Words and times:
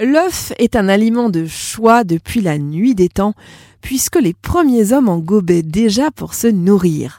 L'œuf 0.00 0.52
est 0.58 0.76
un 0.76 0.88
aliment 0.88 1.28
de 1.28 1.46
choix 1.46 2.04
depuis 2.04 2.40
la 2.40 2.58
nuit 2.58 2.94
des 2.94 3.08
temps, 3.08 3.34
puisque 3.80 4.14
les 4.14 4.32
premiers 4.32 4.92
hommes 4.92 5.08
en 5.08 5.18
gobaient 5.18 5.64
déjà 5.64 6.12
pour 6.12 6.34
se 6.34 6.46
nourrir. 6.46 7.18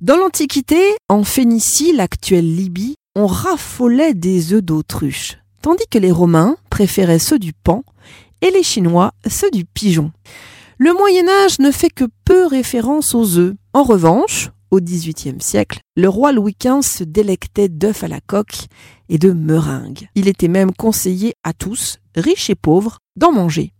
Dans 0.00 0.16
l'Antiquité, 0.16 0.80
en 1.10 1.24
Phénicie, 1.24 1.92
l'actuelle 1.92 2.56
Libye, 2.56 2.94
on 3.16 3.26
raffolait 3.26 4.14
des 4.14 4.54
œufs 4.54 4.62
d'autruche, 4.62 5.36
tandis 5.60 5.86
que 5.90 5.98
les 5.98 6.10
Romains 6.10 6.56
préféraient 6.70 7.18
ceux 7.18 7.38
du 7.38 7.52
pan 7.52 7.82
et 8.40 8.50
les 8.50 8.62
Chinois 8.62 9.12
ceux 9.28 9.50
du 9.50 9.66
pigeon. 9.66 10.10
Le 10.78 10.94
Moyen 10.94 11.28
Âge 11.44 11.58
ne 11.58 11.70
fait 11.70 11.90
que 11.90 12.04
peu 12.24 12.46
référence 12.46 13.14
aux 13.14 13.36
œufs. 13.36 13.54
En 13.74 13.82
revanche, 13.82 14.50
au 14.70 14.80
XVIIIe 14.80 15.40
siècle, 15.40 15.80
le 15.96 16.08
roi 16.08 16.32
Louis 16.32 16.56
XV 16.60 16.82
se 16.82 17.04
délectait 17.04 17.68
d'œufs 17.68 18.04
à 18.04 18.08
la 18.08 18.20
coque 18.20 18.66
et 19.08 19.18
de 19.18 19.32
meringues. 19.32 20.08
Il 20.14 20.28
était 20.28 20.48
même 20.48 20.72
conseillé 20.72 21.34
à 21.44 21.52
tous, 21.52 21.98
riches 22.14 22.50
et 22.50 22.54
pauvres, 22.54 22.98
d'en 23.16 23.32
manger. 23.32 23.72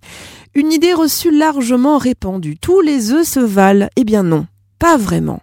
Une 0.55 0.73
idée 0.73 0.95
reçue 0.95 1.31
largement 1.31 1.99
répandue. 1.99 2.57
Tous 2.59 2.81
les 2.81 3.13
œufs 3.13 3.29
se 3.29 3.41
valent. 3.41 3.89
Eh 3.97 4.05
bien 4.05 4.23
non, 4.23 4.47
pas 4.79 4.97
vraiment. 4.97 5.41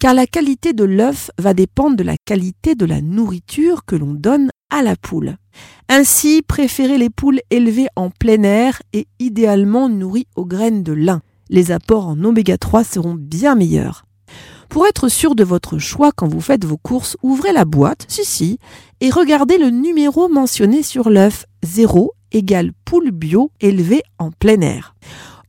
Car 0.00 0.14
la 0.14 0.26
qualité 0.26 0.72
de 0.72 0.84
l'œuf 0.84 1.30
va 1.38 1.54
dépendre 1.54 1.96
de 1.96 2.04
la 2.04 2.16
qualité 2.24 2.74
de 2.74 2.86
la 2.86 3.00
nourriture 3.00 3.84
que 3.84 3.96
l'on 3.96 4.14
donne 4.14 4.50
à 4.70 4.82
la 4.82 4.96
poule. 4.96 5.36
Ainsi, 5.88 6.42
préférez 6.42 6.98
les 6.98 7.10
poules 7.10 7.40
élevées 7.50 7.88
en 7.96 8.10
plein 8.10 8.42
air 8.42 8.82
et 8.92 9.06
idéalement 9.18 9.88
nourries 9.88 10.26
aux 10.36 10.46
graines 10.46 10.82
de 10.82 10.92
lin. 10.92 11.22
Les 11.50 11.70
apports 11.70 12.08
en 12.08 12.24
oméga 12.24 12.56
3 12.56 12.84
seront 12.84 13.14
bien 13.14 13.54
meilleurs. 13.54 14.04
Pour 14.72 14.86
être 14.86 15.10
sûr 15.10 15.34
de 15.34 15.44
votre 15.44 15.76
choix 15.76 16.12
quand 16.16 16.26
vous 16.26 16.40
faites 16.40 16.64
vos 16.64 16.78
courses, 16.78 17.18
ouvrez 17.22 17.52
la 17.52 17.66
boîte, 17.66 18.06
si 18.08 18.24
si, 18.24 18.58
et 19.02 19.10
regardez 19.10 19.58
le 19.58 19.68
numéro 19.68 20.30
mentionné 20.30 20.82
sur 20.82 21.10
l'œuf 21.10 21.44
0 21.62 22.14
égale 22.32 22.72
poule 22.86 23.10
bio 23.10 23.50
élevée 23.60 24.00
en 24.18 24.30
plein 24.30 24.62
air. 24.62 24.94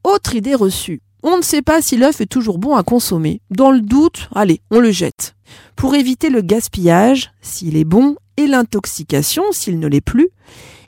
Autre 0.04 0.36
idée 0.36 0.56
reçue. 0.56 1.02
On 1.24 1.38
ne 1.38 1.42
sait 1.42 1.62
pas 1.62 1.82
si 1.82 1.96
l'œuf 1.96 2.20
est 2.20 2.26
toujours 2.26 2.58
bon 2.58 2.76
à 2.76 2.84
consommer. 2.84 3.40
Dans 3.50 3.72
le 3.72 3.80
doute, 3.80 4.28
allez, 4.36 4.60
on 4.72 4.82
le 4.82 4.92
jette. 4.92 5.36
Pour 5.78 5.96
éviter 5.96 6.30
le 6.30 6.42
gaspillage, 6.42 7.32
s'il 7.42 7.78
est 7.78 7.86
bon, 7.86 8.18
et 8.36 8.46
l'intoxication, 8.46 9.44
s'il 9.54 9.80
ne 9.80 9.88
l'est 9.88 10.02
plus, 10.02 10.28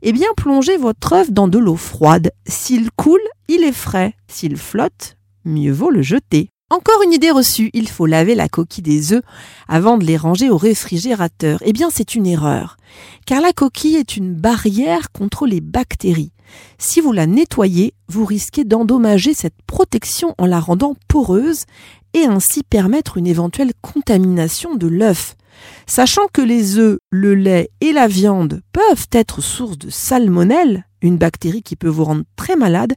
eh 0.01 0.11
bien 0.11 0.27
plongez 0.35 0.75
votre 0.75 1.13
œuf 1.13 1.31
dans 1.31 1.47
de 1.47 1.57
l'eau 1.57 1.77
froide. 1.77 2.31
S'il 2.45 2.91
coule, 2.91 3.25
il 3.47 3.63
est 3.63 3.71
frais. 3.71 4.13
S'il 4.27 4.57
flotte, 4.57 5.15
mieux 5.45 5.71
vaut 5.71 5.89
le 5.89 6.01
jeter. 6.01 6.49
Encore 6.75 7.03
une 7.03 7.13
idée 7.13 7.31
reçue, 7.31 7.69
il 7.71 7.87
faut 7.87 8.05
laver 8.05 8.35
la 8.35 8.49
coquille 8.49 8.83
des 8.83 9.13
œufs 9.13 9.23
avant 9.69 9.97
de 9.97 10.03
les 10.03 10.17
ranger 10.17 10.49
au 10.49 10.57
réfrigérateur. 10.57 11.59
Eh 11.63 11.71
bien, 11.71 11.89
c'est 11.89 12.15
une 12.15 12.27
erreur, 12.27 12.75
car 13.25 13.39
la 13.39 13.53
coquille 13.53 13.95
est 13.95 14.17
une 14.17 14.33
barrière 14.33 15.13
contre 15.13 15.47
les 15.47 15.61
bactéries. 15.61 16.33
Si 16.77 16.99
vous 16.99 17.13
la 17.13 17.27
nettoyez, 17.27 17.93
vous 18.09 18.25
risquez 18.25 18.65
d'endommager 18.65 19.33
cette 19.33 19.55
protection 19.65 20.35
en 20.37 20.45
la 20.45 20.59
rendant 20.59 20.97
poreuse 21.07 21.63
et 22.15 22.25
ainsi 22.25 22.63
permettre 22.63 23.17
une 23.17 23.27
éventuelle 23.27 23.73
contamination 23.81 24.75
de 24.75 24.87
l'œuf. 24.87 25.35
Sachant 25.85 26.27
que 26.31 26.41
les 26.41 26.77
œufs, 26.77 26.97
le 27.11 27.35
lait 27.35 27.69
et 27.81 27.91
la 27.91 28.07
viande 28.07 28.61
peuvent 28.71 29.07
être 29.11 29.41
source 29.41 29.77
de 29.77 29.89
salmonelle, 29.89 30.85
une 31.01 31.17
bactérie 31.17 31.61
qui 31.61 31.75
peut 31.75 31.89
vous 31.89 32.05
rendre 32.05 32.23
très 32.37 32.55
malade, 32.55 32.93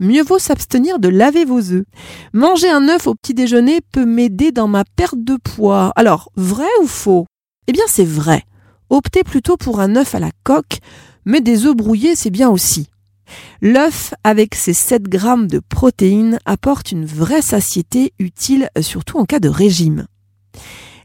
mieux 0.00 0.22
vaut 0.22 0.40
s'abstenir 0.40 0.98
de 0.98 1.08
laver 1.08 1.44
vos 1.44 1.60
œufs. 1.70 1.84
Manger 2.32 2.68
un 2.68 2.88
œuf 2.88 3.06
au 3.06 3.14
petit 3.14 3.34
déjeuner 3.34 3.80
peut 3.92 4.04
m'aider 4.04 4.50
dans 4.50 4.68
ma 4.68 4.84
perte 4.96 5.22
de 5.22 5.36
poids. 5.36 5.92
Alors, 5.94 6.30
vrai 6.34 6.66
ou 6.82 6.86
faux? 6.86 7.26
Eh 7.68 7.72
bien, 7.72 7.84
c'est 7.86 8.04
vrai. 8.04 8.42
Optez 8.90 9.22
plutôt 9.22 9.56
pour 9.56 9.78
un 9.78 9.94
œuf 9.94 10.16
à 10.16 10.20
la 10.20 10.30
coque, 10.42 10.78
mais 11.24 11.40
des 11.40 11.66
œufs 11.66 11.76
brouillés, 11.76 12.16
c'est 12.16 12.30
bien 12.30 12.50
aussi. 12.50 12.88
L'œuf, 13.60 14.14
avec 14.24 14.54
ses 14.54 14.72
7 14.72 15.04
grammes 15.04 15.46
de 15.46 15.58
protéines, 15.60 16.38
apporte 16.44 16.92
une 16.92 17.04
vraie 17.04 17.42
satiété 17.42 18.12
utile, 18.18 18.68
surtout 18.80 19.18
en 19.18 19.24
cas 19.24 19.40
de 19.40 19.48
régime. 19.48 20.06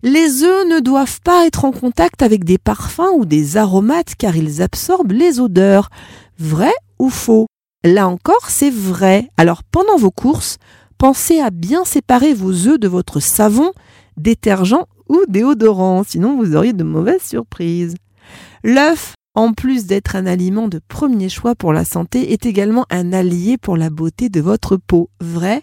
Les 0.04 0.44
œufs 0.44 0.68
ne 0.68 0.80
doivent 0.80 1.22
pas 1.22 1.46
être 1.46 1.64
en 1.64 1.72
contact 1.72 2.24
avec 2.24 2.44
des 2.44 2.58
parfums 2.58 3.14
ou 3.16 3.26
des 3.26 3.58
aromates 3.58 4.16
car 4.18 4.36
ils 4.36 4.62
absorbent 4.62 5.12
les 5.12 5.40
odeurs. 5.40 5.90
Vrai 6.40 6.74
ou 6.98 7.10
faux? 7.10 7.46
Là 7.84 8.08
encore, 8.08 8.50
c'est 8.50 8.72
vrai. 8.72 9.30
Alors 9.38 9.64
pendant 9.64 9.98
vos 9.98 10.10
courses, 10.10 10.58
pensez 10.98 11.40
à 11.40 11.52
bien 11.52 11.86
séparer 11.86 12.34
vos 12.34 12.68
œufs 12.68 12.80
de 12.80 12.88
votre 12.88 13.20
savon, 13.20 13.74
détergent 14.18 14.88
ou 15.08 15.20
déodorant, 15.28 16.04
sinon 16.04 16.36
vous 16.36 16.56
auriez 16.56 16.74
de 16.74 16.84
mauvaises 16.84 17.22
surprises. 17.22 17.96
L'œuf, 18.64 19.14
en 19.34 19.54
plus 19.54 19.86
d'être 19.86 20.16
un 20.16 20.26
aliment 20.26 20.68
de 20.68 20.80
premier 20.88 21.30
choix 21.30 21.56
pour 21.56 21.74
la 21.74 21.86
santé, 21.86 22.34
est 22.34 22.46
également 22.46 22.86
un 22.90 23.14
allié 23.14 23.58
pour 23.58 23.78
la 23.78 23.90
beauté 23.90 24.30
de 24.30 24.42
votre 24.42 24.78
peau. 24.78 25.10
Vrai 25.20 25.62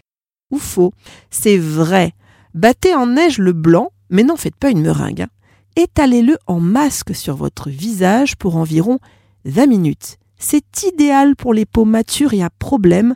ou 0.50 0.58
faux? 0.58 0.92
C'est 1.30 1.58
vrai. 1.58 2.14
Battez 2.54 2.94
en 2.94 3.06
neige 3.06 3.38
le 3.38 3.52
blanc, 3.52 3.90
mais 4.10 4.22
n'en 4.22 4.36
faites 4.36 4.56
pas 4.56 4.70
une 4.70 4.80
meringue. 4.80 5.22
Hein. 5.22 5.28
Étalez-le 5.76 6.38
en 6.46 6.60
masque 6.60 7.14
sur 7.14 7.36
votre 7.36 7.68
visage 7.68 8.36
pour 8.36 8.56
environ 8.56 8.98
20 9.44 9.66
minutes. 9.66 10.16
C'est 10.38 10.82
idéal 10.84 11.36
pour 11.36 11.52
les 11.52 11.66
peaux 11.66 11.84
matures 11.84 12.34
et 12.34 12.42
à 12.42 12.50
problème, 12.50 13.14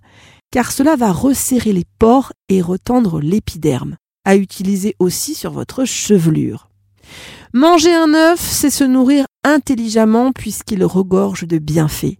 car 0.50 0.70
cela 0.70 0.96
va 0.96 1.12
resserrer 1.12 1.72
les 1.72 1.86
pores 1.98 2.32
et 2.48 2.60
retendre 2.60 3.20
l'épiderme, 3.20 3.96
à 4.24 4.36
utiliser 4.36 4.94
aussi 4.98 5.34
sur 5.34 5.52
votre 5.52 5.84
chevelure. 5.84 6.68
Manger 7.54 7.94
un 7.94 8.12
œuf, 8.14 8.40
c'est 8.40 8.70
se 8.70 8.84
nourrir 8.84 9.24
intelligemment 9.44 10.32
puisqu'il 10.32 10.84
regorge 10.84 11.46
de 11.46 11.58
bienfaits. 11.58 12.18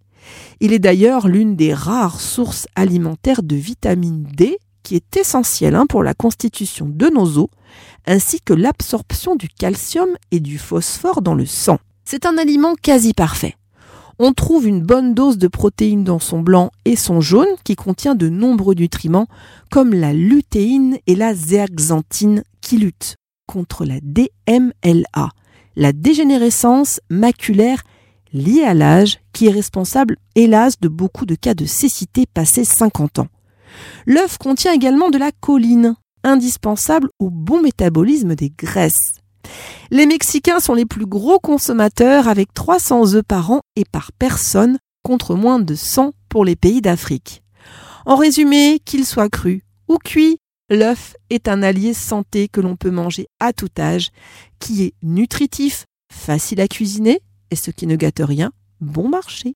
Il 0.61 0.73
est 0.73 0.79
d'ailleurs 0.79 1.29
l'une 1.29 1.57
des 1.57 1.75
rares 1.75 2.21
sources 2.21 2.67
alimentaires 2.75 3.43
de 3.43 3.57
vitamine 3.57 4.23
D 4.23 4.59
qui 4.83 4.97
est 4.97 5.17
essentielle 5.17 5.75
hein, 5.75 5.87
pour 5.87 6.03
la 6.03 6.15
constitution 6.15 6.87
de 6.89 7.09
nos 7.09 7.39
os, 7.39 7.49
ainsi 8.07 8.41
que 8.41 8.53
l'absorption 8.53 9.37
du 9.37 9.49
calcium 9.49 10.09
et 10.31 10.41
du 10.41 10.59
phosphore 10.59 11.23
dans 11.23 11.35
le 11.35 11.47
sang. 11.47 11.79
C'est 12.05 12.27
un 12.27 12.37
aliment 12.37 12.75
quasi 12.75 13.15
parfait. 13.15 13.57
On 14.19 14.33
trouve 14.33 14.67
une 14.67 14.83
bonne 14.83 15.15
dose 15.15 15.39
de 15.39 15.49
protéines 15.49 16.05
dans 16.05 16.19
son 16.19 16.41
blanc 16.41 16.71
et 16.85 16.97
son 16.97 17.21
jaune 17.21 17.49
qui 17.65 17.77
contient 17.77 18.15
de 18.15 18.29
nombreux 18.29 18.75
nutriments 18.75 19.27
comme 19.71 19.95
la 19.95 20.13
lutéine 20.13 20.99
et 21.07 21.17
la 21.17 21.35
zéaxanthine 21.35 22.43
qui 22.61 22.77
luttent 22.79 23.17
contre 23.47 23.85
la 23.85 24.01
DMLA, 24.01 25.31
la 25.77 25.93
dégénérescence 25.93 27.01
maculaire 27.11 27.83
liée 28.33 28.65
à 28.65 28.75
l'âge 28.75 29.19
qui 29.33 29.47
est 29.47 29.53
responsable 29.53 30.17
hélas 30.35 30.81
de 30.81 30.89
beaucoup 30.89 31.27
de 31.27 31.35
cas 31.35 31.55
de 31.55 31.67
cécité 31.67 32.27
passés 32.33 32.65
50 32.65 33.21
ans. 33.21 33.29
L'œuf 34.07 34.39
contient 34.39 34.73
également 34.73 35.11
de 35.11 35.19
la 35.19 35.31
choline, 35.41 35.97
indispensable 36.25 37.09
au 37.19 37.31
bon 37.31 37.63
métabolisme 37.63 38.35
des 38.35 38.51
graisses. 38.51 39.15
Les 39.91 40.07
Mexicains 40.07 40.61
sont 40.61 40.75
les 40.75 40.87
plus 40.87 41.07
gros 41.07 41.39
consommateurs 41.39 42.29
avec 42.29 42.55
300 42.55 43.15
œufs 43.15 43.25
par 43.25 43.51
an 43.51 43.61
et 43.77 43.85
par 43.85 44.13
personne 44.13 44.79
contre 45.03 45.35
moins 45.35 45.59
de 45.59 45.75
100 45.75 46.13
pour 46.29 46.45
les 46.45 46.57
pays 46.57 46.81
d'Afrique. 46.81 47.43
En 48.07 48.17
résumé, 48.17 48.81
qu'il 48.85 49.05
soit 49.05 49.29
cru 49.29 49.63
ou 49.89 49.99
cuit, 49.99 50.39
l'œuf 50.73 51.15
est 51.31 51.49
un 51.49 51.63
allié 51.63 51.95
santé 51.95 52.49
que 52.49 52.61
l'on 52.61 52.77
peut 52.77 52.91
manger 52.91 53.29
à 53.39 53.53
tout 53.53 53.71
âge, 53.79 54.11
qui 54.59 54.85
est 54.85 54.95
nutritif, 55.03 55.87
facile 56.13 56.61
à 56.61 56.69
cuisiner 56.69 57.21
et 57.51 57.57
ce 57.57 57.71
qui 57.71 57.87
ne 57.87 57.97
gâte 57.97 58.21
rien, 58.21 58.53
bon 58.81 59.09
marché. 59.09 59.55